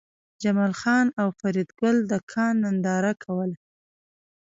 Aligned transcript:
جمال 0.41 0.73
خان 0.81 1.07
او 1.21 1.27
فریدګل 1.39 1.97
د 2.11 2.13
کان 2.31 2.53
ننداره 2.63 3.13
کوله 3.23 3.57